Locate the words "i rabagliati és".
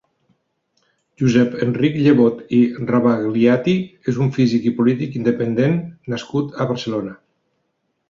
2.61-4.19